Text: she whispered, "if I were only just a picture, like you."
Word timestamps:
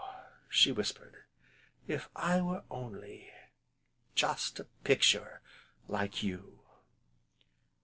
she 0.49 0.71
whispered, 0.71 1.25
"if 1.85 2.09
I 2.15 2.41
were 2.41 2.63
only 2.71 3.29
just 4.15 4.59
a 4.59 4.63
picture, 4.83 5.43
like 5.87 6.23
you." 6.23 6.61